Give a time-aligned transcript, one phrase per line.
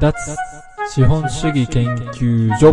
[0.00, 0.36] 脱
[0.88, 2.72] 資本主義研究所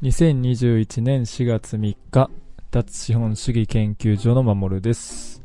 [0.00, 2.30] 2021年4月3日
[2.70, 5.42] 脱資本主義研究所の守です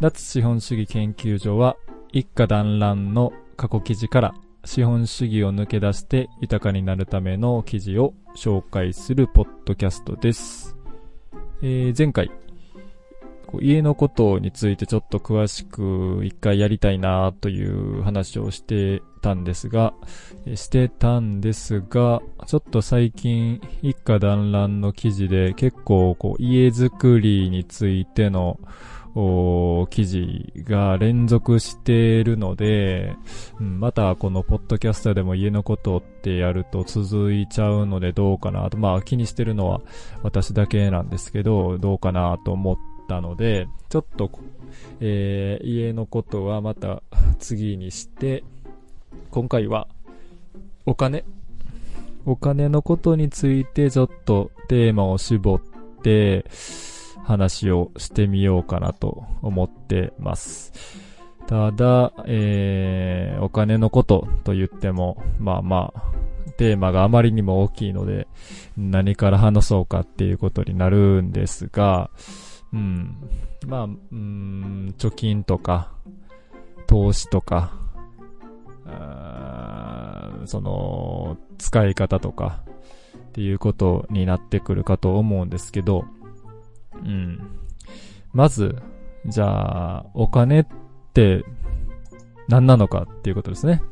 [0.00, 1.76] 脱資本主義研究所は
[2.10, 4.34] 一家団らんの過去記事から
[4.64, 10.65] 資本主義を抜け出して豊かになるための記事を紹介するポッドキャストです。
[11.62, 12.30] えー、前回、
[13.46, 19.94] こう家のことについてちょっと詳しく一回やりたいなという話をしてたんですが、
[20.54, 28.58] してたんですが、ちょっと最近一家団らんの記事で結構こう家づくりについての
[29.88, 33.16] 記事が連続しているので、
[33.58, 39.80] うん、またこのポッドキャストでも家のことってやると続いちゃうのでどうかなと、まあ気にしてるのは
[40.22, 42.76] 私だけなんですけど、どうかなと思っ
[43.08, 44.30] たので、ちょっと、
[45.00, 47.02] えー、家のことはまた
[47.38, 48.44] 次にして、
[49.30, 49.88] 今回は
[50.84, 51.24] お金、
[52.26, 55.60] お金のことについてちょっとテーマを絞っ
[56.02, 56.44] て、
[57.26, 60.72] 話をしてみようかなと思ってます。
[61.48, 66.02] ただ、えー、お金のことと言っても、まあまあ、
[66.56, 68.28] テーマがあまりにも大きいので、
[68.76, 72.10] 何から話そうかっていうことになるんですが、
[72.72, 73.16] うん。
[73.66, 75.90] まあ、うん、貯金とか、
[76.86, 77.72] 投資とか、
[80.44, 82.62] その、使い方とか、
[83.16, 86.04] っていうことになってくるかと思うんですけど、
[87.04, 87.40] うん。
[88.32, 88.76] まず、
[89.26, 90.66] じゃあ、お金っ
[91.14, 91.44] て
[92.48, 93.82] 何なのかっていうことですね。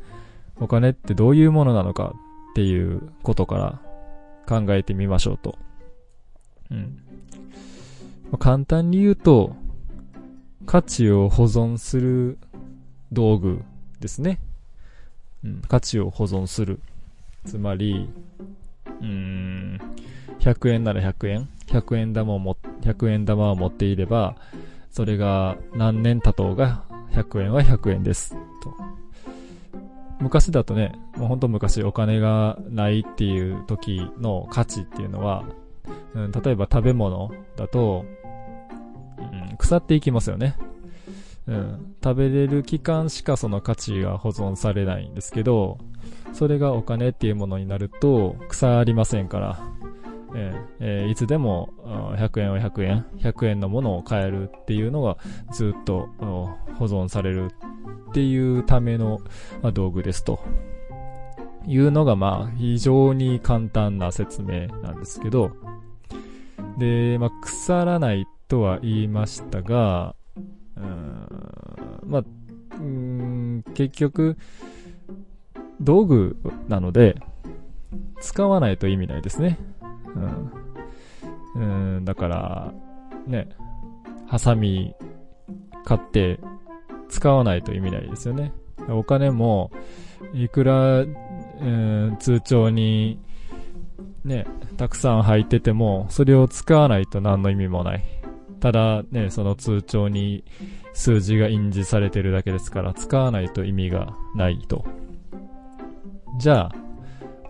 [0.59, 2.13] お金ってどういうものなのか
[2.51, 3.81] っていうことから
[4.47, 5.57] 考えてみましょうと。
[6.71, 6.99] うん。
[8.31, 9.55] まあ、簡単に言うと、
[10.65, 12.37] 価値を保存する
[13.11, 13.61] 道具
[13.99, 14.39] ですね。
[15.43, 16.79] うん、価値を保存する。
[17.45, 18.09] つまり、
[19.01, 19.79] うん、
[20.39, 21.49] 100円なら100円、
[21.79, 24.35] 100円玉をも、100円玉を持っていれば、
[24.91, 28.35] それが何年経とうが100円は100円です。
[28.63, 28.95] と。
[30.19, 35.43] 昔だとね、もうほんと昔お金がないっていう時の価値っていうのは、
[36.13, 38.05] うん、例えば食べ物だと、
[39.17, 40.55] うん、腐っていきますよね。
[41.47, 45.77] うん、食べれる期間しかその価値が保存されないんですけど、
[46.33, 49.59] それがお金っていうものになると腐りませんから、
[50.79, 51.69] えー、いつでも
[52.17, 55.17] 100円は100円、100円のものを買えるっていうのが
[55.53, 56.09] ずっと
[56.77, 57.51] 保存される
[58.09, 59.19] っていうための、
[59.61, 60.39] まあ、道具ですと。
[61.67, 65.51] いうのがまあ非常に簡単な説明なんですけど、
[66.77, 70.15] で、まあ腐らないとは言いましたが、
[70.77, 71.27] うん、
[72.05, 72.23] まあ、
[72.77, 74.37] うん、結局、
[75.81, 77.15] 道具なので、
[78.21, 79.59] 使わないと意味ないですね。
[81.55, 82.05] うん。
[82.05, 82.73] だから、
[83.27, 83.49] ね、
[84.27, 84.93] ハサミ
[85.83, 86.39] 買って
[87.09, 88.53] 使わないと意味ないですよね。
[88.89, 89.71] お金も、
[90.33, 93.19] いくら、うん、通帳に、
[94.23, 94.45] ね、
[94.77, 98.03] たくさん入ってても、それを使わないと何の意味もない。
[98.59, 100.43] ただ、ね、その通帳に
[100.93, 104.85] 数字が印字されてるだけですから、使わないと意味がないと。
[106.39, 106.71] じゃあ、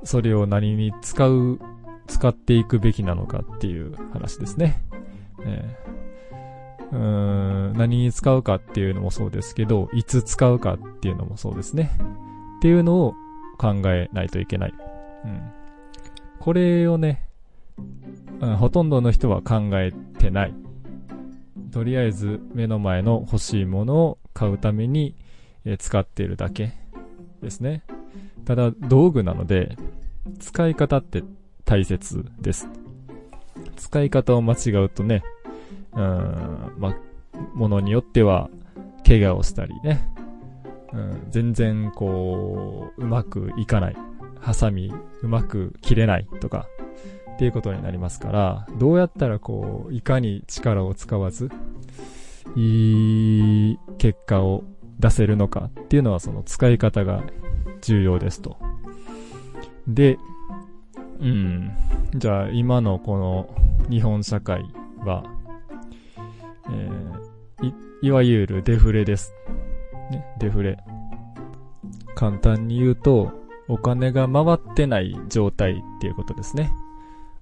[0.03, 1.59] それを何に使う
[2.07, 4.81] 使っていくべきなのかっていう話ですね。
[5.45, 11.91] えー、うーん何に使うかっていうのもそうですけど、いつ使うかっていうのもそうですね。
[12.57, 13.13] っていうのを
[13.57, 14.73] 考えないといけない。
[15.25, 15.41] うん、
[16.39, 17.27] これをね、
[18.39, 20.53] うん、ほとんどの人は考えてない。
[21.71, 25.15] とりあえず目の前の欲しいものを買うために、
[25.65, 26.73] え使っているだけ
[27.41, 27.83] ですね。
[28.45, 29.75] ただ道具なので、
[30.39, 31.23] 使い方って
[31.65, 32.67] 大切です。
[33.75, 35.23] 使い方を間違うとね、
[35.93, 36.95] うん、ま、
[37.53, 38.49] ものによっては、
[39.05, 40.07] 怪我をしたりね、
[40.93, 43.97] うん、全然こう、うまくいかない。
[44.39, 46.67] ハサミ、うまく切れないとか、
[47.33, 51.49] っていうことになりますから、どうやったらこう、いかに力を使わず、
[52.55, 54.63] いい結果を
[54.99, 57.23] 出せるのかっていうのはその使い方が
[57.81, 58.57] 重要ですと。
[59.87, 60.17] で、
[61.19, 61.71] うん。
[62.15, 63.49] じゃあ、今のこの
[63.89, 64.63] 日本社会
[64.99, 65.23] は、
[66.69, 67.73] えー、い、
[68.07, 69.33] いわゆるデフレです。
[70.11, 70.77] ね、デフレ。
[72.15, 73.31] 簡単に言うと、
[73.67, 76.71] お金が回ってない状態っていうことですね。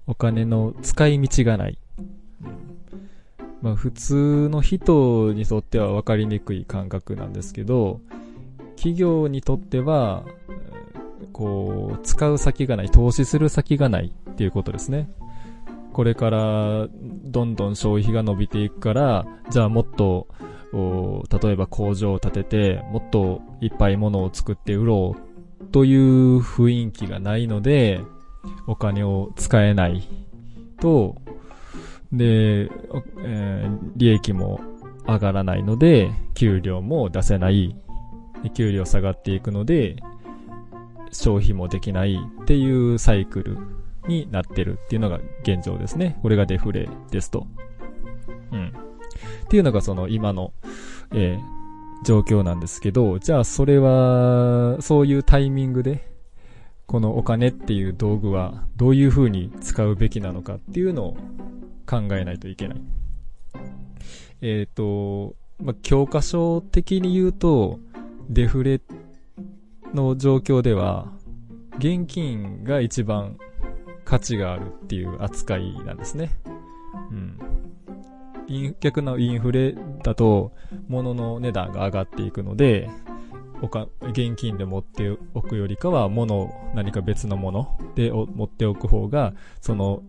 [0.06, 1.78] お金の使い道がない。
[2.42, 2.78] うん、
[3.62, 8.00] まあ普通の人にとっては分かりにくい感覚なんですけど、
[8.76, 10.24] 企業にとっては、
[11.34, 15.10] こう、使う先がない、投資する先がないっていうことですね。
[15.92, 16.88] これから
[17.24, 20.28] どんどん消費が伸びていくから、じゃあもっと、
[20.72, 25.16] 例えば工場を建てて、もっといっぱい物を作って売ろ
[25.60, 28.00] うという雰囲気がないので、
[28.68, 30.06] お金を使えない
[30.80, 31.16] と、
[32.12, 32.70] で、
[33.24, 34.60] えー、利益も
[35.06, 37.76] 上がらないので、給料も出せない。
[38.52, 39.96] 給料下がっていくので、
[41.14, 43.58] 消費もできないっていうサイクル
[44.08, 46.18] になってるっていうのが現状ですね。
[46.22, 47.46] これがデフレですと。
[48.52, 48.68] うん。
[49.44, 50.52] っていうのがその今の、
[51.12, 56.10] えー、状況なんですけど、じゃあそれは、そういうタイミングで、
[56.86, 61.16] このお金っていう道具はどういう風に使うべきなのかっていうのを
[61.86, 62.82] 考えないといけない。
[64.42, 67.78] えっ、ー、と、まあ、教科書的に言うと、
[68.28, 68.80] デフレっ
[69.92, 71.12] の状況では、
[71.78, 73.36] 現金が一番
[74.04, 76.30] 価値があるっていう扱いなんですね。
[77.10, 77.38] うん。
[78.80, 80.52] 逆のインフレだと、
[80.88, 82.90] 物の値段が上がっていくので、
[83.62, 90.02] おか、現金で持っておくよりかは、物、何か別のもので持っておく方が、その、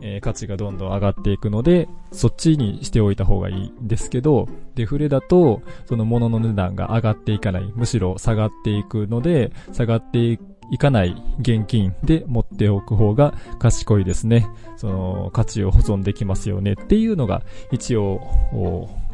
[0.00, 7.72] えー、価値がどんどん上がっていくので、そっちにしておいた方がいいんですけど、デフレだと、その物の値段が上がっていかない。
[7.74, 14.48] むしろ下がっていくので、下がっていくいかない現金で持っておく方が賢いですね。
[14.76, 18.20] その価値を保存できますよねっていうのが一応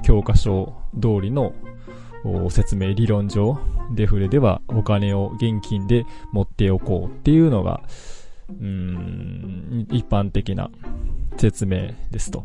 [0.02, 1.52] 教科書通りの
[2.50, 3.58] 説明理論上
[3.94, 7.82] デフレではお金を現金で持っておこうっていうのが
[8.60, 10.70] うん一般的な
[11.36, 12.44] 説明ですと。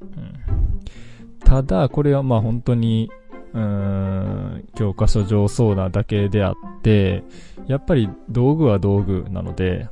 [0.00, 0.80] うん、
[1.40, 3.10] ただこれはまあ本当に、
[4.74, 7.22] 教科書上そうなだけであって、
[7.66, 9.88] やっぱり道具は道具なので、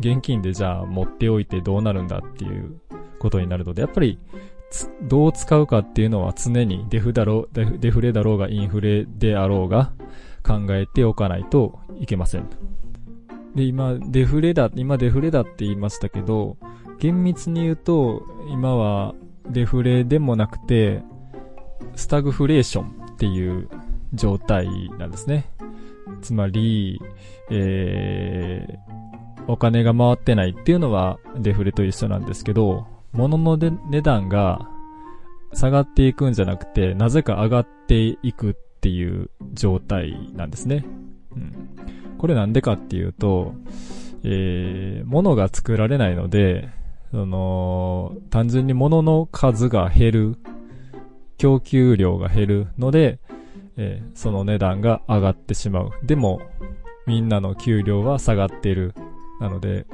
[0.00, 2.80] 現金でじゃあ持っておいてどうなるんだっていう
[3.18, 4.18] ことになるので、やっぱり
[5.02, 9.92] どう使うかっていうのは常にデフだろう、デフレだろうがインフレであろうが
[10.42, 12.48] 考えておかないといけません。
[13.54, 16.56] で、今、デフレだ、今デフレだって言いましたけど、
[16.98, 19.14] 厳密に言うと、今は
[19.50, 21.02] デフレでもなくて、
[21.96, 23.68] スタグフレーションっていう
[24.14, 24.68] 状態
[24.98, 25.50] なんですね。
[26.20, 27.00] つまり、
[27.50, 34.68] えー、お金が回ってないっていうのはデフレと一緒なんですけど、物の値段が
[35.52, 40.84] 下がっていくんじゃなくて、なぜか上がっていくっていう状態なんですね。
[41.34, 41.68] うん、
[42.22, 43.52] これなんでかっていうと、
[44.22, 46.68] えー、物が作られないので、
[47.10, 50.36] その、単純に物の数が減る
[51.36, 53.18] 供給量が減るので、
[53.76, 55.90] えー、その値段が上がってしまう。
[56.04, 56.40] でも、
[57.08, 58.94] みんなの給料は下がっている。
[59.40, 59.84] なので、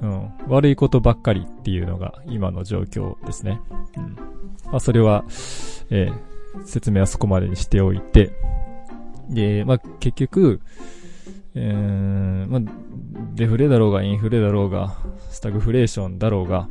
[0.00, 3.60] うん、悪いことばっかりっていうのが今の状況ですね。
[3.98, 4.16] うん。
[4.64, 5.26] まあ、それは、
[5.90, 8.32] えー、説明はそこまでにしておいて、
[9.28, 10.62] で、まあ、結局、
[11.58, 12.60] えー、まあ、
[13.34, 14.98] デフレだろうが、インフレだろうが、
[15.30, 16.68] スタグフレーションだろうが、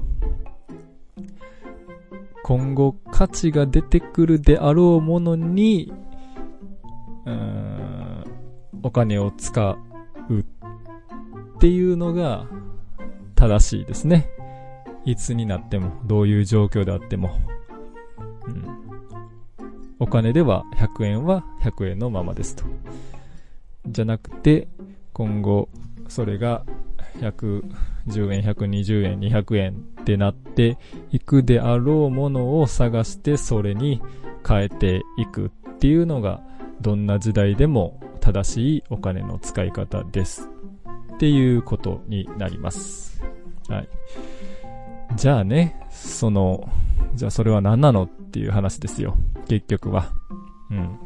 [2.44, 5.92] 今後価値が出てくるであろうものに、
[7.26, 8.24] うん、
[8.84, 9.78] お金を使
[10.30, 10.46] うっ
[11.60, 12.46] ていうのが
[13.34, 14.30] 正しいですね。
[15.06, 17.32] いつになっても、どういう状況であっても。
[18.48, 18.66] うん。
[19.98, 22.66] お金では100円は100円のままですと。
[23.88, 24.68] じゃなくて、
[25.14, 25.70] 今後、
[26.08, 26.66] それが
[27.20, 30.78] 110円、120円、200円ってなって
[31.12, 34.02] いくであろうものを探してそれに
[34.48, 36.42] 変えていくっていうのが
[36.82, 40.50] どんな時代でも正しいお金の使い方です
[41.14, 43.22] っていうことになります。
[43.70, 43.90] はい。
[45.16, 46.70] じゃあね、その、
[47.16, 49.16] じゃあそれは何なのっていう話ですよ。
[49.48, 50.12] 結局は。
[50.70, 51.00] うん。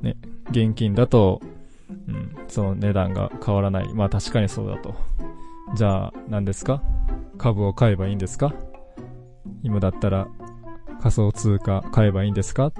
[0.00, 0.16] ね、
[0.50, 1.40] 現金だと
[1.88, 3.94] うん、その値段が変わらない。
[3.94, 4.94] まあ確かにそうだと。
[5.74, 6.82] じゃあ何ですか？
[7.38, 8.52] 株を買えばいいんですか？
[9.62, 10.28] 今だったら
[11.00, 12.72] 仮想通貨買えばいいんですか？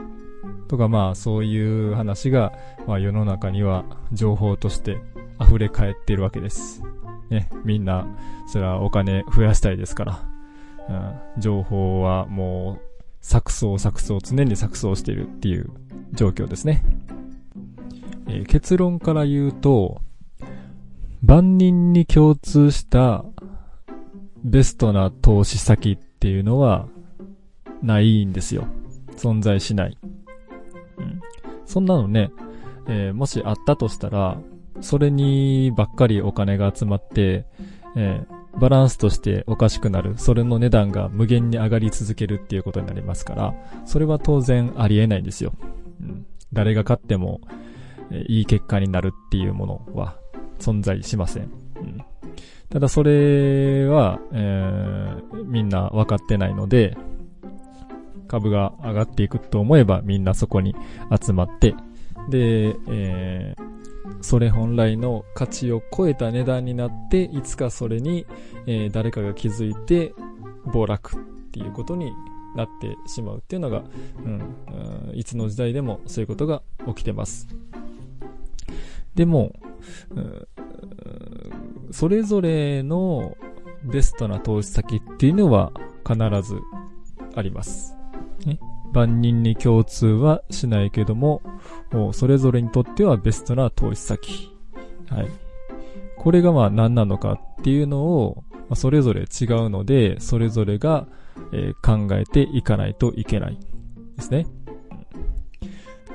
[0.69, 2.53] とかまあそういう話が、
[2.87, 4.99] まあ世の中には情報として
[5.41, 6.83] 溢れ返っているわけです。
[7.31, 8.07] ね、みんな、
[8.49, 10.21] それはお金増やしたいですから。
[10.89, 10.93] う
[11.39, 15.69] ん、情報はもう錯綜錯綜常に錯綜しているっていう
[16.13, 16.85] 状況ですね。
[18.29, 20.01] えー、結論から言うと、
[21.23, 23.25] 万人に共通した
[24.45, 26.89] ベストな投資先っていうのは
[27.83, 28.67] ないんですよ。
[29.17, 29.99] 存在しない。
[30.99, 31.21] うん。
[31.65, 32.31] そんなのね、
[32.89, 34.39] えー、もしあったとしたら、
[34.81, 37.47] それにばっかりお金が集まって、
[37.97, 40.15] えー、バランスとしておかしくなる。
[40.17, 43.55] それの値段が無限に上がり続けるっていうことになりますから、
[43.85, 45.53] それは当然ありえないんですよ。
[46.01, 47.41] うん、誰が勝っても、
[48.11, 50.17] いい結果になるっていうものは
[50.59, 51.45] 存在しません。
[51.77, 52.05] うん、
[52.71, 56.97] ただそれは、えー、みんな分かってないので、
[58.29, 60.75] 株が上がっていくと思えばみんなそこに
[61.21, 61.75] 集まって、
[62.29, 68.27] で、えー、それ本来の価値を超えた値段になって、いつかそれに、
[68.67, 70.13] えー、誰かが気づいて、
[70.73, 71.21] 暴落っ
[71.53, 72.13] ていうことに
[72.57, 73.85] なってしまうっていうのが、
[74.25, 77.47] うん、いつの時代でもそういうことが起きてます。
[79.17, 79.53] でも、
[81.91, 83.37] それぞれの
[83.85, 85.73] ベストな投資先っていうのは
[86.07, 86.61] 必ず
[87.35, 87.97] あります。
[88.45, 88.61] ね、
[88.93, 91.43] 万人に共通はしないけども、
[92.13, 94.53] それぞれにとってはベストな投資先。
[95.09, 95.29] はい。
[96.19, 101.07] これがまあ何なのかっていうのを、ま、それぞれ違うので、それぞれが、
[101.53, 103.59] え、考えていかないといけない
[104.17, 104.47] ですね。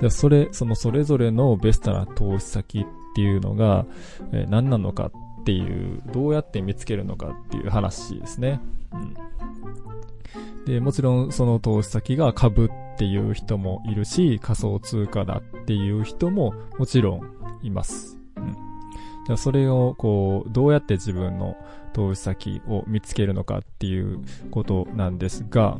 [0.01, 3.85] じゃそれ、そのそれぞれのベストな投資先っていうのが、
[4.33, 8.59] えー、何なのかっていう、どうやって見つけるのかっていう話ですね。
[8.91, 9.13] うん
[10.65, 17.21] で、もちろんその投資先が株っていう人もいるし、仮想通貨だっていう人ももちろん
[17.63, 18.17] います。
[18.37, 18.53] うん。
[19.25, 21.55] じゃあそれをこう、どうやって自分の
[21.93, 24.19] 投資先を見つけるのかっていう
[24.51, 25.79] ことなんですが、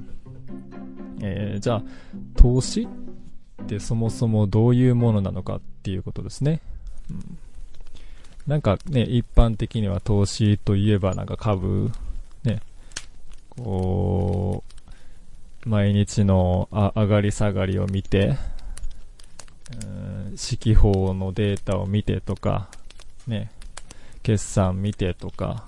[1.22, 1.84] えー、じゃあ、
[2.36, 2.88] 投資っ
[3.62, 6.62] てそもそもどういうものなのかっていうことですね。
[7.10, 7.38] うん、
[8.48, 11.92] なんかね、一般的には投資といえばなんか株、
[12.44, 12.62] ね、
[13.50, 14.64] こ
[15.66, 18.38] う、毎日の上がり下がりを見て、
[20.36, 22.70] 四季報のデータを見てとか、
[23.28, 23.52] ね、
[24.24, 25.66] 決算見てとか、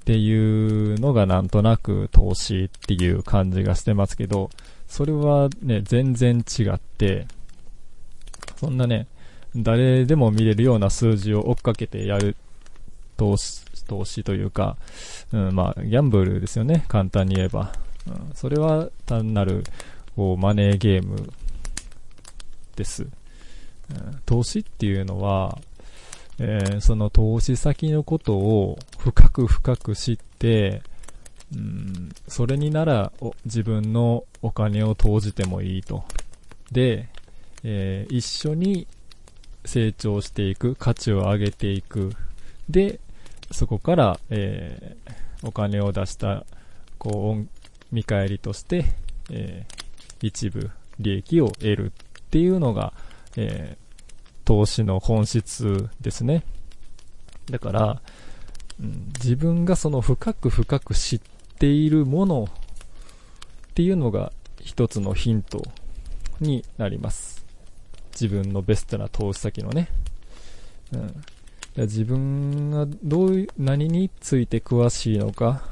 [0.00, 4.48] っていうのがなんとなく投資っていう感じがしてますけど、
[4.88, 7.26] それはね、全然違って、
[8.56, 9.06] そんなね、
[9.54, 12.36] 誰でも見れるような数字を追っかけてやる
[13.16, 14.76] 投資投資というか、
[15.32, 16.84] うん、まあ、ギャンブルですよね。
[16.88, 17.72] 簡単に言えば。
[18.06, 19.64] うん、それは単なる、
[20.14, 21.32] こう、マネーゲーム
[22.76, 23.06] です。
[24.26, 25.58] 投資っていうのは、
[26.38, 30.82] えー、その投資先のことを深く深く知って、
[32.26, 33.12] それになら
[33.44, 36.04] 自分のお金を投じてもいいと。
[36.70, 37.08] で、
[37.64, 38.86] えー、一緒に
[39.64, 42.12] 成長していく、価値を上げていく。
[42.68, 43.00] で、
[43.50, 46.44] そこから、えー、お金を出した、
[46.98, 47.46] こう、
[47.90, 48.84] 見返りとして、
[49.30, 52.92] えー、一部利益を得るっていうのが、
[53.36, 53.78] え、
[54.44, 56.44] 投資の本質ですね。
[57.50, 58.02] だから、
[58.80, 65.62] うん、自分がその深く深く知っているものっていうのが一つのヒント
[66.40, 67.44] になります。
[68.12, 69.88] 自分のベストな投資先のね。
[70.92, 71.24] うん、
[71.82, 75.62] 自分がどういう、何について詳しいのか。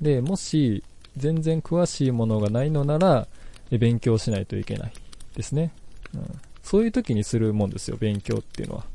[0.00, 0.84] で、もし、
[1.16, 3.26] 全然詳しいものがないのなら、
[3.70, 4.92] 勉強しないといけない
[5.34, 5.72] ですね。
[6.14, 8.86] うん、そういう時にするもんですよ、勉強っていうのは。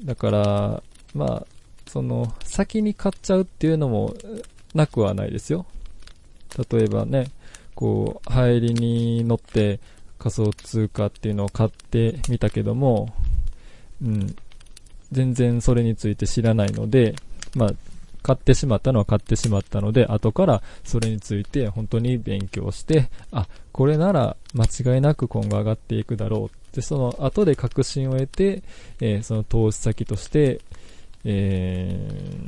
[0.00, 0.82] うん、だから、
[1.14, 1.46] まあ、
[1.86, 4.14] その、先に買っちゃうっていうのも
[4.74, 5.66] なくはないですよ。
[6.70, 7.28] 例えばね、
[7.74, 9.80] こう、入りに乗って
[10.18, 13.12] 仮想通貨っていうのを買ってみたけども、
[14.02, 14.36] うん、
[15.10, 17.14] 全然それについて知らないので、
[17.54, 17.70] まあ、
[18.22, 28.62] 買ってしまったのは買ってしまったので、後からそれについて本当に勉強して、あ、これなら間違いなく今後上がっていくだろうで、その後で確信を得て、
[29.00, 30.60] えー、その投資先として、
[31.24, 31.96] え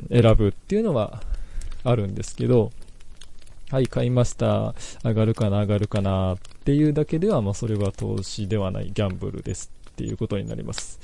[0.09, 1.21] ー、選ぶっていうのは
[1.83, 2.71] あるんですけど、
[3.71, 4.75] はい、買いました。
[5.03, 10.99] 上がるかな、上がるかなっていうだけでは、まあ、それは投資ではないギャンブルですっていうことになります。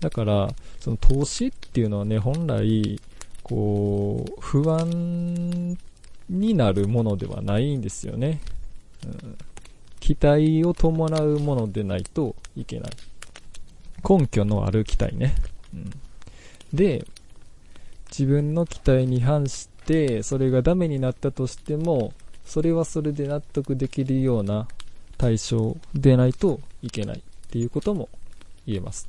[0.00, 0.48] だから、
[0.80, 3.00] その投資っていうのはね、本来、
[3.42, 5.76] こう、不安
[6.30, 8.40] になるものではないんですよね。
[9.04, 9.36] うん、
[10.00, 12.90] 期待を伴うものでないといけない。
[14.08, 15.34] 根拠のある期待ね。
[15.74, 15.90] うん、
[16.72, 17.04] で、
[18.10, 22.12] 自分の期待に反して、それがダメになったとしても、
[22.44, 24.66] それはそれで納得できるような
[25.18, 28.08] 対象でないといけないっていうことも
[28.66, 29.08] 言えます。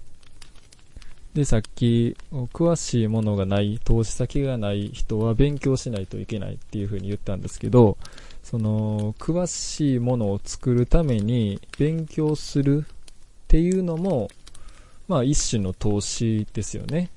[1.33, 7.97] で、さっき、詳しいものがない、投資先がない人は勉強しないといけないっていうふうに言ったんですけど、
[8.43, 12.93] その、詳しいものを作るために勉強するっ
[13.47, 14.29] ていうのも、
[15.07, 17.09] まあ一種の投資ですよね。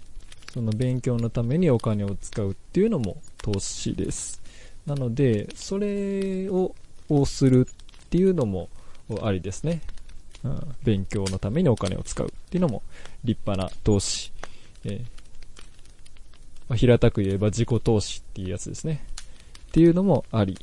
[0.52, 4.42] その勉強のためにお金を使うっていうのも投資です。
[4.84, 6.74] なので、それを
[7.08, 8.68] をするっていうのも
[9.22, 9.80] ありですね。
[10.44, 12.82] うん、勉強のためにお金を使うっていうのも
[13.24, 14.30] 立派な投資。
[14.84, 15.00] えー
[16.68, 19.04] まあ、平たく言えば自己投資っていうやつですね。
[19.68, 20.58] っていうのもあり。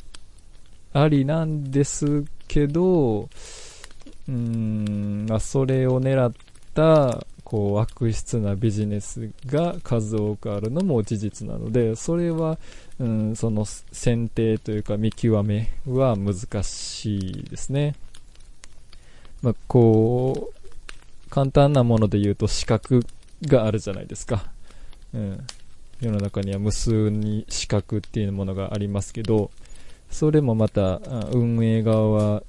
[0.93, 6.33] ありなんですけど、うーん、まあ、それを狙っ
[6.75, 12.59] た、こう、悪質なビジネスが数多くあるのも事実なので、それは、
[12.99, 17.95] うん、その選定というか見極めは難しいですね。
[19.41, 23.03] まあ、こう、簡単なもので言うと資格
[23.41, 24.51] があるじゃないですか。
[25.15, 25.43] うん。
[25.99, 29.49] 世の中には無数に資格っていうものがありますけど、
[30.11, 31.01] それもまた
[31.31, 32.43] 運営側は、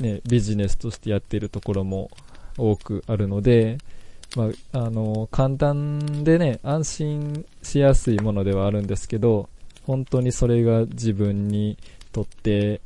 [0.00, 2.10] ね、ビジネスとしてやっているところも
[2.56, 3.76] 多くあるので、
[4.36, 9.48] まあ、あの簡単でね安心しやすいものではあるんですけど
[9.84, 11.78] 本当にそれが自分に
[12.12, 12.80] とって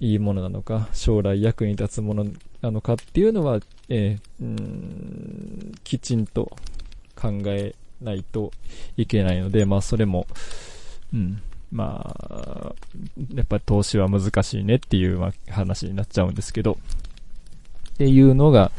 [0.00, 2.26] いいものなのか将来役に立つもの
[2.62, 6.56] なのかっていうのは、えー、うんきちんと
[7.14, 8.52] 考えないと
[8.96, 10.26] いけないので、まあ、それも、
[11.12, 11.40] うん、
[11.72, 12.74] まあ、
[13.34, 16.78] やっぱり投資は難しいねっていう話になっちゃうんですけど、
[17.94, 18.70] っていうのが、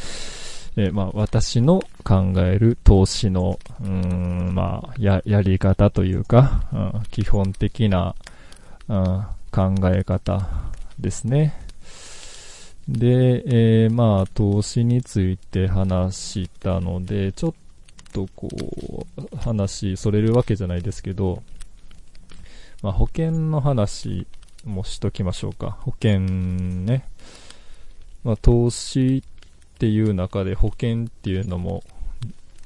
[0.79, 8.13] えまあ、私の考える投資の、うん、まあ、や、やり方というか、うん、基本的な、
[8.87, 10.47] うん、考え方
[10.99, 11.59] ですね。
[12.87, 17.53] で、えー、まあ、投資について話したので、ちょっ
[18.13, 21.41] とこう、話、それるわけじゃないですけど、
[22.83, 24.27] まあ、保険の話
[24.63, 25.71] もしときましょうか。
[25.81, 27.03] 保険ね。
[28.23, 29.36] まあ、投資っ
[29.79, 31.83] ていう中で保険っていうのも、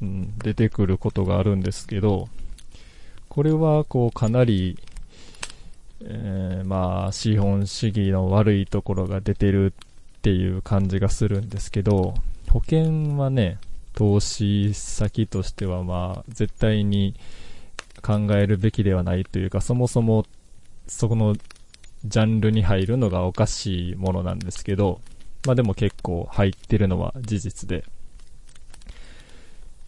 [0.02, 2.30] うん、出てくることがあるんですけど、
[3.30, 4.78] これはこうかなり、
[6.04, 12.14] えー、まあ資本主義の悪いところが出てるっていう感じがするんですけど、
[12.50, 13.58] 保険はね、
[13.94, 17.16] 投資先としてはまあ絶対に
[18.02, 20.26] 考えるべきではないというか、そもそも
[20.88, 21.36] そこの
[22.04, 25.00] ジャンルに入るのがおかしいものなんですけど、
[25.46, 27.84] まあでも結構入ってるのは事実で、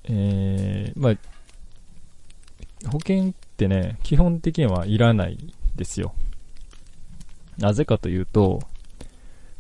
[0.06, 5.38] えー、まあ、保険ってね、基本的にはいらない
[5.76, 6.14] ですよ。
[7.58, 8.62] なぜかというと、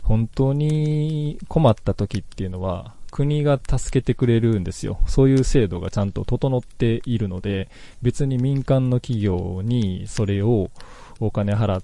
[0.03, 4.99] 本当に困った時っていうのは、国が助けてくれるんですよ。
[5.05, 7.69] そういう制度がちゃんと整っているので、
[8.01, 10.71] 別に民間の企業にそれを
[11.19, 11.83] お金払っ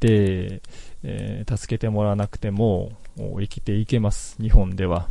[0.00, 0.62] て、
[1.02, 2.92] えー、助けてもらわなくても
[3.40, 4.36] 生きていけます。
[4.40, 5.08] 日本では。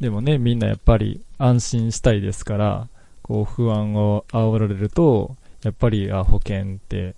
[0.00, 2.88] でもね、みんなやっぱり安心したいですから、
[3.22, 7.14] こう不安を煽られると、やっぱりあ保険って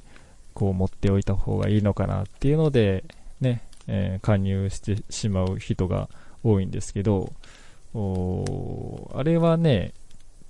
[0.55, 3.05] こう持っておいた方がいいのかなっていうので、
[3.41, 6.09] ね、えー、加入してしまう人が
[6.45, 7.33] 多いんですけど、
[7.95, 9.93] あれはね、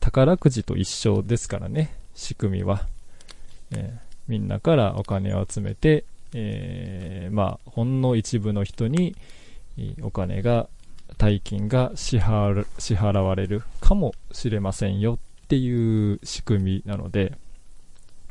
[0.01, 2.87] 宝くじと一緒ですからね、仕組みは。
[3.71, 9.17] えー、みんなからお金を集めて、えー、まあ、ほんの一部の人に
[10.03, 10.69] お金が、
[11.17, 17.33] 大金が支払われるかもしれませんよっていう仕組みなので、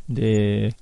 [0.10, 0.76] で、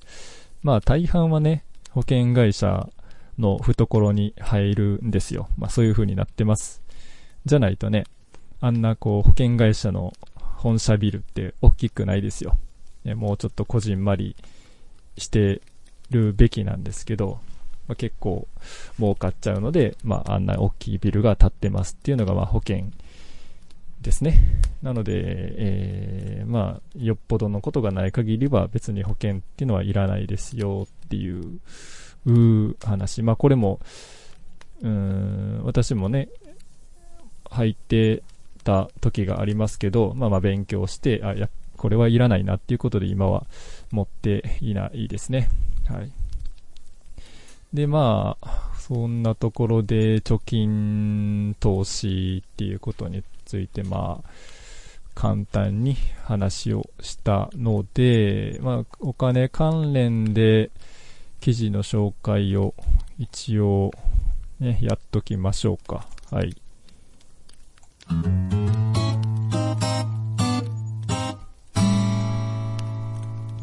[0.62, 2.90] まあ大半はね、保険会社
[3.38, 5.48] の懐に入るんですよ。
[5.58, 6.82] まあそういう風になってます。
[7.46, 8.04] じゃないとね、
[8.60, 12.58] あんなこう保険会社の本社ビルって大きくないですよ。
[13.16, 14.36] もうちょっとこじんまり
[15.18, 15.62] して
[16.12, 17.40] るべきなんですけど、
[17.88, 18.48] まあ、結構
[18.98, 22.86] 儲かっちゃうので、まああんな大きいビルが建ってますっていうのがまあ保険
[24.02, 24.40] ですね。
[24.82, 31.60] なので、えー、まあ、よっぽどのことがない限りは別に保険っていうのはいらないですよっていう
[32.84, 33.24] 話。
[33.24, 33.80] まあこれも、
[34.82, 36.30] うん、私もね、
[37.50, 38.22] 入って
[38.64, 43.46] た時がありますけど、まあまあ勉強して、あ、や、これはいらないなっていうことで今は
[43.92, 45.50] 持っていないですね。
[45.88, 46.12] はい。
[47.74, 54.30] で、まあ、そんなところで貯金、投資っていうことについて、まあ、
[55.16, 60.70] 簡単に話をしたので、まあ、お金関連で
[61.40, 62.74] 記事の紹介を
[63.18, 63.92] 一応、
[64.60, 66.06] ね、やっときましょうか。
[66.32, 66.56] はい。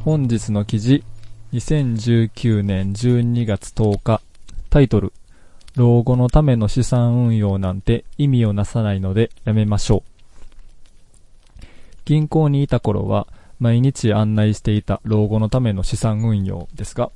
[0.04, 1.04] 本日の記事、
[1.52, 4.22] 2019年12月10日、
[4.70, 5.12] タイトル、
[5.76, 11.62] 老後のための資産運用なんて意味をなさないのでやめましょう。
[12.06, 13.26] 銀行にいた頃は
[13.60, 17.10] 毎日案内していた老後のための資産運用ですが、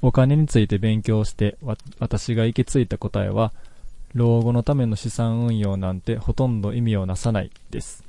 [0.00, 1.56] お金について勉強して
[1.98, 3.52] 私が行き着いた答えは、
[4.14, 8.04] 老後のための資産運用なんてほとんど意味をなさないです。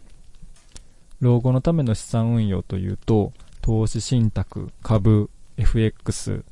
[1.20, 6.44] 老後のための資産運用というと、投資信託、株、FX、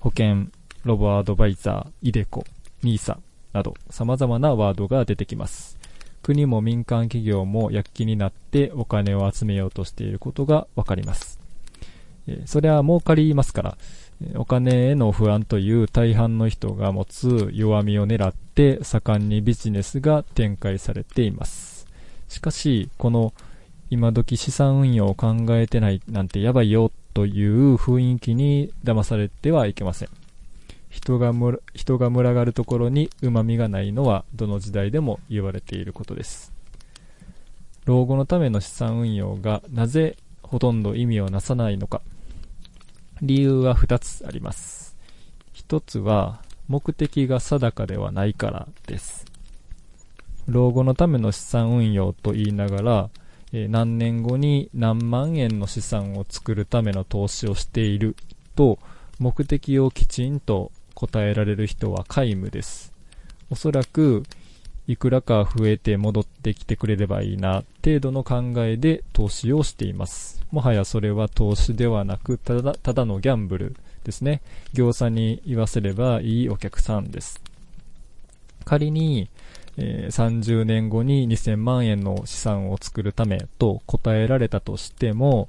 [0.00, 0.46] 保険、
[0.84, 2.44] ロボアドバイザー、イデコ、
[2.82, 3.18] NISA
[3.52, 5.78] など様々なワードが出てきます。
[6.22, 11.38] 国も民間企業も躍起になってお金を集めようとしていることがわかります。
[12.46, 13.78] それは儲かりますから、
[14.36, 21.86] お金への不安という大半の人が持つ弱みを狙って盛んにビジネスが展開されています。
[22.28, 23.34] しかし、この
[23.90, 30.08] 今時資産運用を考えてないなんてやばいよという雰囲気に騙されてはいけません。
[30.90, 36.52] 人がむ人が群がるところに旨味がないのはどの時代でも言われていることです。
[37.84, 42.02] 老後のための資産運用がなぜほとんど意味をなさないのか。
[43.22, 44.96] 理由は2つあります。
[45.54, 49.24] 1つは目的が定かではないからです。
[50.46, 53.10] 老後のための資産運用と言いながら、
[53.56, 58.16] え何年後に何万円の資産を作るための投資をしている
[58.56, 58.80] と
[59.20, 62.92] 目的をきちんと答えられる人は皆無です。
[63.50, 64.24] おそらく
[64.88, 70.42] いくらか増えて戻ってきてくれればいいな程度の考えで投資をしています。
[70.50, 74.42] もはやそれは投資ではなくただただのギャンブルですね。
[74.72, 77.40] 業者に言わせればいいお客さんです。
[78.64, 79.28] 仮に
[79.76, 85.48] えー、30年後に2000万円の資産を作るためと答えられたとしても、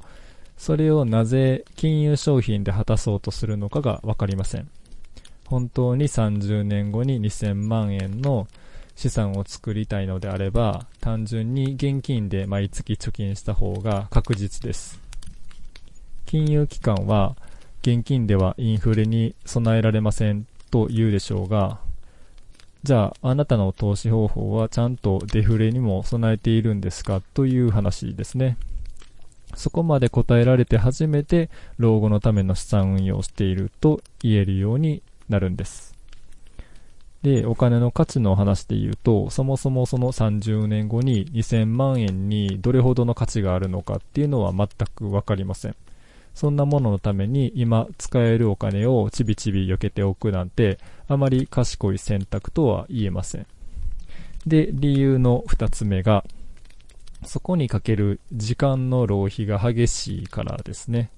[0.57, 4.69] それをなぜ金融商品で果たそうとするのかがわかりません。
[5.45, 8.47] 本当に30年後に2000万円の
[8.95, 14.99] 資産を作りたいのであれば、単純に現金で毎月貯金した方が確実です。
[16.25, 17.35] 金融機関は、
[17.81, 21.79] 現金ではインフレに備えられませんと言うでしょうが、
[22.85, 27.19] じゃあ、あなたの投資方法はちゃんとデフレにも備えているんですか？
[27.33, 28.57] という話ですね。
[29.55, 35.95] そこまで答えられて初めて老後のための資産運用をしていると言えるようになるんです。
[37.23, 45.75] で、お金の価値の話で言うと、そもそもその30年後に2000万円にどれほどの価値があるのかっていうのは全くわかりません。
[46.35, 53.47] そんなもののために今使えるお金をちびちび避けておくなんてあまり賢い選択とは言えません。
[54.45, 56.23] で、理由の二つ目が、
[57.25, 61.09] そこにかける時間の浪費が激しいからですね。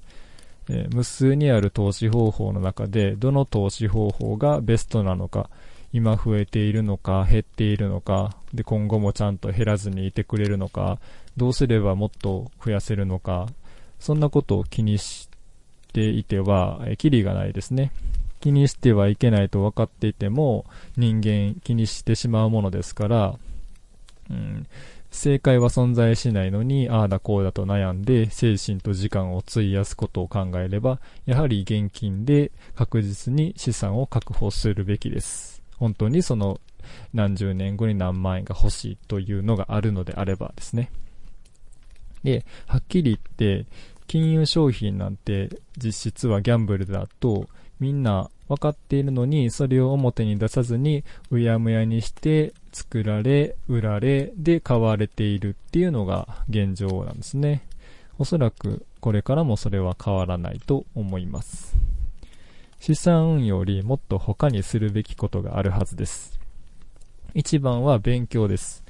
[0.69, 5.49] えー、無数にある投資方法の中で、どの投資方法がベストなのか、
[5.91, 10.99] 今増えているのか、減っているのか、で、今後もちゃんと減らずにいてくれるのか、
[11.35, 13.47] どうすればもっと増やせるのか、
[13.99, 15.29] そんなことを気にし
[15.93, 17.91] ていては、えキリがないですね。
[18.39, 23.35] 気にしてはいけないと分かっていても、人間気にしてしまうものですから、
[24.29, 24.67] うん、
[25.09, 35.63] 正解は存在しないのに、ああだこうだと悩んで、精神と時間を費やすことを考えれば、やはり現金で確実に資産を確保するべきです。
[35.77, 36.59] 本当にその
[37.13, 40.91] 何十年後に何万円が欲しいというのがあるのであればですね。
[42.23, 43.65] で、はっきり言って、
[44.07, 47.47] 金融商品なんて実質はギャンブルだと
[47.79, 57.67] みんな分かっているのにそれを表に出さずにうやむやにして作られ、売られで買われているっていうのが現状なんですね。
[58.17, 61.75] おそらくこれからもそれは変わらないと思います。
[62.79, 66.39] 資産運用よりもっと他にするべきことがあるはずです。
[67.33, 68.83] 一番は勉強です。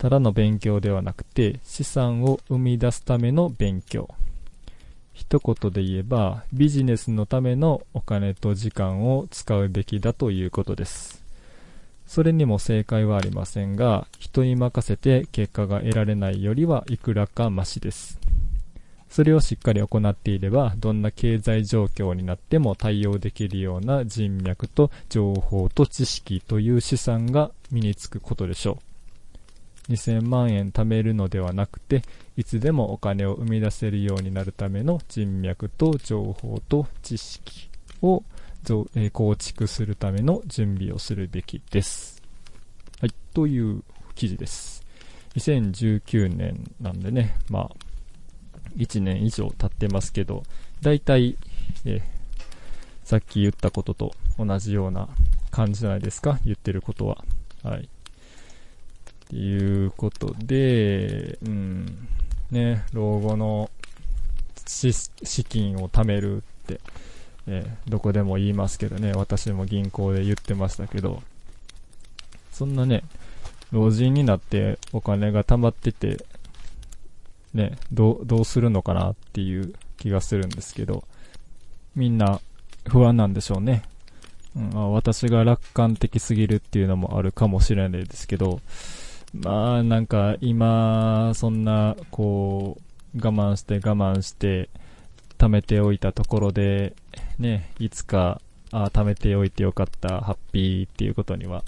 [0.00, 4.08] ただの勉強ではなくて資産を生み出すための勉強。
[5.12, 11.22] 一言で言えばビジネスのためのお金と時間を使うべきだということです。
[12.06, 18.18] それにも正解はありませんが、人に任せて結果が得られないよりはいくらかマシです。
[19.10, 28.89] それをしっかり行っていれば、どんな経済状況になっても対応できるような人脈と情報と知識という資産が身につくことでしょう。
[29.90, 32.02] 2000万円貯めるのではなくて、
[32.36, 37.68] いつでもお金を生み出せるようになるための人脈と情報と知識
[38.00, 38.22] を
[39.12, 42.22] 構築するための準備をするべきです。
[43.00, 43.82] はい、という
[44.14, 44.84] 記事です。
[45.36, 47.70] 2019年なんでね、まあ、
[48.76, 50.44] 1年以上経ってますけど、
[50.80, 51.36] 大体、
[51.84, 52.00] え
[53.04, 55.08] さっき言ったことと同じような
[55.50, 57.24] 感じじゃないですか、言ってることは。
[57.64, 57.88] はい。
[59.30, 62.08] っていうことで、うん、
[62.50, 63.70] ね、老後の
[64.66, 64.92] 資
[65.44, 66.80] 金を貯めるって、
[67.46, 71.22] えー、どこでも言いますけどね、私も銀行で言ってましたけど、
[72.50, 73.04] そんなね、
[73.70, 76.24] 老人になってお金が貯まってて、
[77.54, 81.04] ね、どう、どうするのかなっていう気がするんですけど、
[81.94, 82.40] みんな
[82.88, 83.84] 不安なんでしょうね。
[84.56, 88.60] うん、私が楽観的すぎるっていうのもあるかもしれないですけど、
[89.34, 92.78] まあなんか今、そんな、こ
[93.14, 94.68] う、我慢して我慢して、
[95.38, 96.94] 貯めておいたところで、
[97.38, 98.40] ね、いつか、
[98.72, 101.64] あ、貯めておいてよかった、ハッピーっていうことには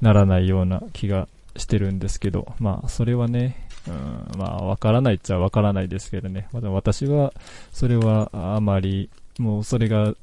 [0.00, 6.48] ならないような気がしてるんですけど、まあ、それはね、うん、まあ、わからないっちゃわからないですけどね。
[6.52, 7.32] まだ私は、
[7.72, 10.14] それはあまり、もうそれが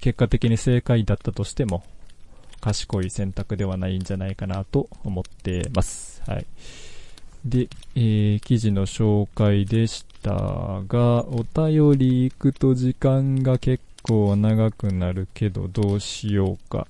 [0.00, 1.84] 結果的に正解だったとしても、
[2.60, 6.11] 賢い選択ではないんじゃないかなと思ってます。
[6.26, 6.46] はい。
[7.44, 16.86] で、えー、記事の紹介でしたが、お便り行くと時間が結構長くなるけど、どうしようか。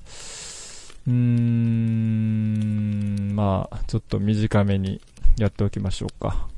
[1.06, 5.00] うーん、まあ、ちょっと短めに
[5.38, 6.48] やっておきましょうか。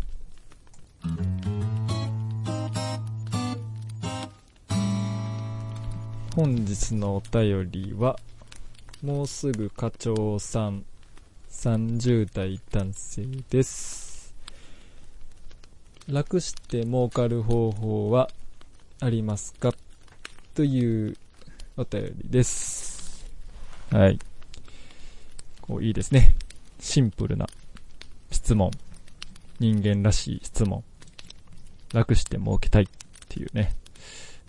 [6.35, 8.19] 本日のお便りは、
[9.03, 10.85] もうすぐ課長さん、
[11.64, 14.35] 30代男性です。
[16.07, 18.29] 楽して儲かる方法は
[19.00, 19.72] ありますか？
[20.55, 21.16] という
[21.79, 23.24] お便りです。
[23.90, 24.18] はい。
[25.62, 26.35] こういいですね。
[26.81, 27.46] シンプルな
[28.31, 28.70] 質問。
[29.59, 30.85] 人間らしい質問。
[31.94, 32.87] 楽して儲けたいっ
[33.31, 33.74] ていうね。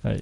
[0.04, 0.22] はい。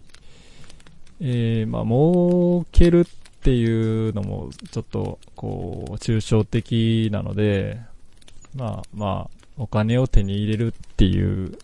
[1.21, 7.77] えー、まあ、儲けるってっていうのも、ちょっと、こう、抽象的なので、
[8.55, 11.57] まあ、まあ、お金を手に入れるっていう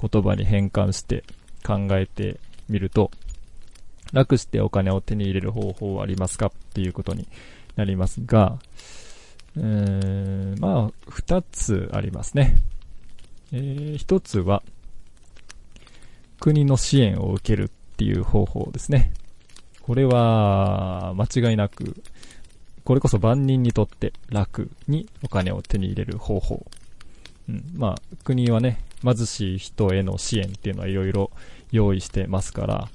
[0.00, 1.22] 言葉に変換して
[1.62, 2.40] 考えて
[2.70, 3.10] みると、
[4.14, 7.28] 楽してお金を手に入れる方法はありますかっていうことに
[7.76, 8.58] なりますが、
[9.58, 12.56] えー、まあ、二つありますね。
[13.52, 14.62] えー、一つは、
[16.40, 19.12] 国の支援を受けるっていう方法ですね。
[19.86, 21.94] これは、間違いなく、
[22.84, 26.64] これこそ万人にとって楽にお金を手に入れる方法。
[27.50, 31.30] うん、まあ、国はね、貧しい人への支援っていうのはいろいろ
[31.70, 32.88] 用意してますから、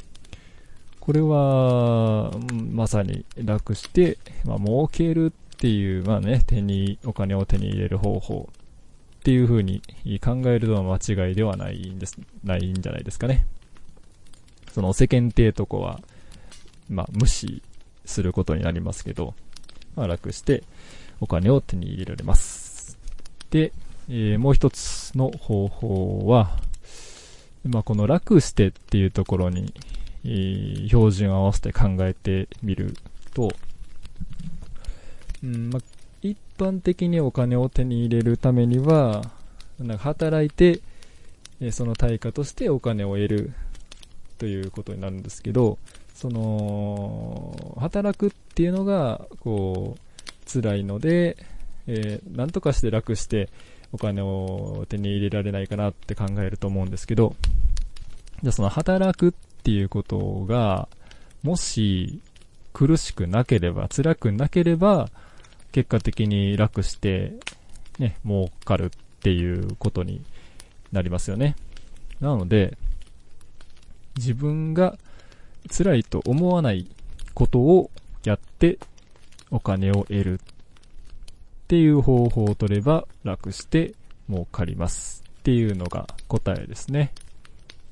[0.99, 2.31] これは、
[2.71, 8.49] まさに楽して、まあ、儲けるっていう、まあね、手に、お金を手に入れる方法
[9.19, 9.83] っていう風に
[10.23, 13.45] 考えるのは間違いではないんです、ないんじゃないですかね。
[14.71, 15.99] その世間体とこは、
[16.89, 17.61] まあ、無視
[18.05, 19.33] することになりますけど、
[19.95, 20.63] まあ、楽して
[21.21, 22.97] お金を手に入れられます。
[23.51, 23.71] で、
[24.09, 26.57] えー、もう一つの方法は、
[27.63, 29.73] まあ、この楽してっていうところに、
[30.23, 32.95] えー、標準を合わせて考えてみる
[33.33, 33.49] と、
[35.43, 35.81] うんまあ、
[36.21, 39.21] 一般的にお金を手に入れるためには、
[39.79, 40.81] なんか働いて、
[41.61, 43.53] えその対価としてお金を得る
[44.37, 45.77] ということになるんですけど、
[46.19, 51.37] その、働くっていうのが、こう、辛いので、
[51.87, 53.49] えー、なんとかして楽して
[53.93, 57.37] お金を手に入れられないかなって考えると思うんですけど、
[58.43, 59.31] じゃあその働くっ
[59.63, 60.89] ていうことが、
[61.41, 62.19] もし
[62.73, 65.09] 苦しくなければ、辛くなければ、
[65.71, 67.31] 結果的に楽して、
[67.97, 68.89] ね、儲かるっ
[69.21, 70.21] ていうことに
[70.91, 71.55] なりますよね。
[72.19, 72.77] なので、
[74.17, 74.97] 自分が
[75.69, 76.87] 辛いと思わない
[77.33, 77.89] ことを
[78.23, 78.79] やって
[79.51, 80.37] お金を得るっ
[81.67, 83.93] ていう方法を取れば楽して
[84.29, 87.11] 儲かりますっていうのが答えですね。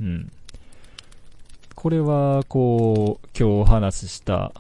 [0.02, 0.32] うん。
[1.76, 4.52] これは、こう、今日お話しした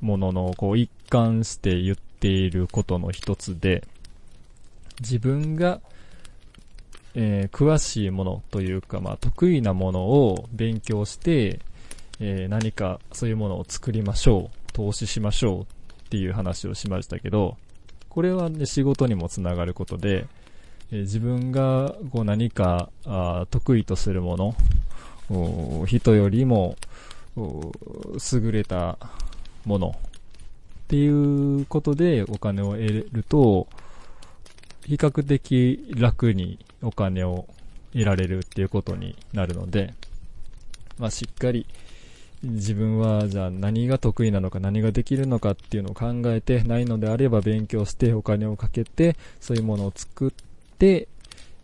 [0.00, 3.86] ものの、こう、一貫して言っていることの一つで、
[5.00, 5.80] 自分が
[7.20, 11.58] えー、詳しいものというか、まあ、得意なものを勉強して、
[12.20, 15.66] えー、何かそういうものを作りましょう、投資しましょうっ
[16.10, 17.56] ていう話をしましたけど、
[18.08, 20.28] これはね、仕事にもつながることで、
[20.92, 26.76] えー、自分がこう何かあ得意とするもの、人よりも
[27.36, 28.96] 優れた
[29.64, 30.00] ものっ
[30.86, 33.66] ていうことでお金を得ると、
[34.88, 37.46] 比較的楽にお金を
[37.92, 39.92] 得られるっていうことになるので、
[40.98, 41.66] まあ、しっかり
[42.42, 50.30] 自分はじゃあ何が得意なのか何ができるのかっていうのを考えてないのであれば勉強してお金をかけてそういうものを作っ
[50.78, 51.08] て、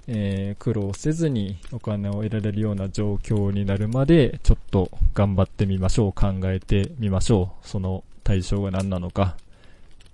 [0.06, 7.66] えー、苦労せずにお金を得られるような状況になるまでちょっと頑張ってみましょう考えてみましょう。
[7.66, 9.36] その対象が何なのか。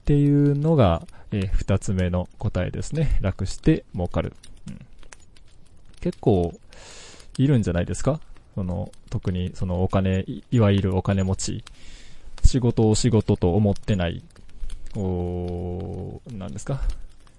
[0.00, 3.18] っていうのが、えー、二つ目の答えですね。
[3.20, 4.32] 楽して儲かる、
[4.68, 4.78] うん、
[6.00, 6.52] 結構
[7.38, 8.20] いるんじゃないですか？
[8.56, 11.64] その、特にそのお金、いわゆるお金持ち、
[12.44, 14.22] 仕事を仕事と思ってない、
[14.96, 16.80] おなんですか、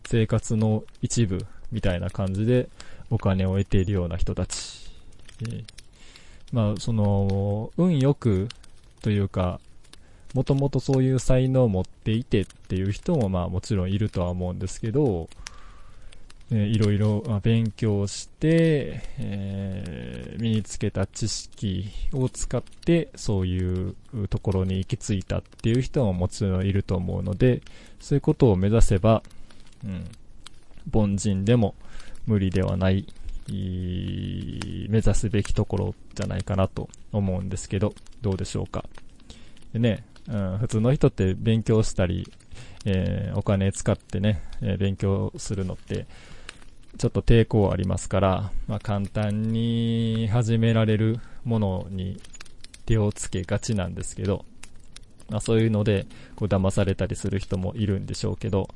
[0.06, 2.70] 生活の一部みたいな感じで
[3.10, 4.90] お金を得ているような人たち。
[5.42, 5.64] えー、
[6.54, 8.48] まあ、その、運よく
[9.02, 9.60] というか、
[10.34, 15.30] もともとそういう才能を持っていてっていう人もまあもちろんいるとは思うんですけど、
[16.52, 23.96] えいろいろ勉強して、えー、身につけた知識を使ってそういう
[24.30, 27.62] ところに行き着いたっていう人ももちろんいると思うので
[28.02, 29.24] そういうことを目指せば、
[29.86, 30.12] うん、
[30.94, 31.74] 凡人でも
[32.28, 33.06] 無理ではない
[33.48, 38.86] 目指すべきところじゃないかなと思うんですけどどうでしょうか。
[39.74, 40.04] でね、
[40.38, 42.32] ん、普通の人って勉強したり、
[42.86, 46.08] えー、お金使ってね、えー、勉強するのって
[46.98, 52.20] ちょっと抵抗ありますから、まあ、簡単に始められるものに
[52.86, 54.46] 手をつけがちなんですけど、
[55.30, 58.70] まあ、そういうのでこう騙されたりする人もいるんでしょうけど、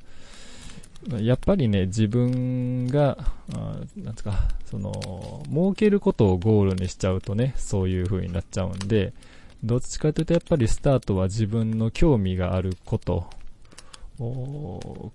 [1.20, 3.18] やっぱりね、自分が、
[3.54, 9.14] あなんですか、その、儲けることをゴールにしちゃうとね、そういう風になっちゃうんで、
[9.64, 13.30] どっちかというとやっぱりスタートは自分の興味があること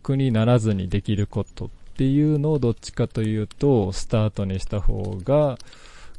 [0.03, 5.59] 苦にならずにできることっていうのをどっちかというと、スタートにした方が、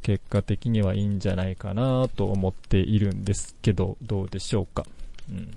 [0.02, 4.84] 結果的にはいいんじゃないかなと思っているんですけど、どうでしょうか。
[5.30, 5.56] うん。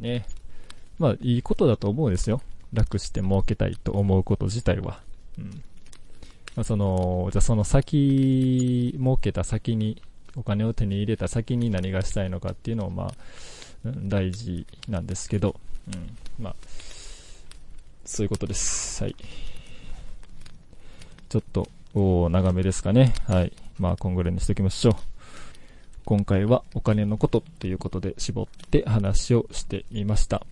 [0.00, 0.26] ね。
[0.98, 2.40] まあ、いいことだと思うんですよ。
[2.72, 5.00] 楽して儲けたいと思うこと自体は。
[5.38, 5.62] うん。
[6.56, 10.02] まあ、その、じゃあその先、儲けた先に、
[10.36, 13.14] お金を手に入れた先に何がしたいのかっていうのを、まあ、
[13.84, 15.56] 大事なんですけど、
[15.88, 16.44] うん。
[16.44, 16.56] まあ、
[18.04, 19.02] そういうことです。
[19.02, 19.16] はい。
[21.28, 23.14] ちょっと、お長めですかね。
[23.26, 23.52] はい。
[23.78, 24.94] まあ、こんぐらいにしときましょう。
[26.04, 30.44] 今回はお金のことっていうことで絞って話をしてみました。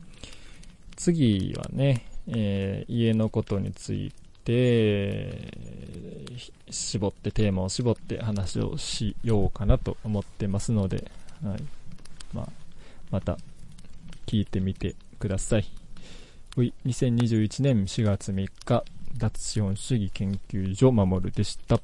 [0.96, 5.52] 次はね、えー、家のことについてて、
[6.70, 11.10] 絞って、テーマを絞って話をしようかなと思ってますので、
[11.44, 11.62] はい。
[12.32, 12.48] まあ、
[13.10, 13.38] また
[14.26, 15.66] 聞いてみてください。
[16.56, 18.84] 2021年4月3日、
[19.16, 21.80] 脱資本主義研究所守でした。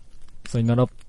[0.46, 1.07] さよなら。